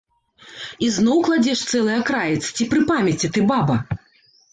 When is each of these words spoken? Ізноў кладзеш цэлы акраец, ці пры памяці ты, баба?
Ізноў 0.85 1.19
кладзеш 1.27 1.59
цэлы 1.71 1.93
акраец, 2.01 2.39
ці 2.55 2.67
пры 2.71 2.81
памяці 2.93 3.31
ты, 3.37 3.45
баба? 3.53 3.77